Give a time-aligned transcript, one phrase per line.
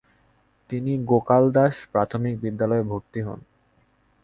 [0.69, 3.39] তিনি গোকাল দাস প্রাথমিক বিদ্যালয়ে ভর্তি হন।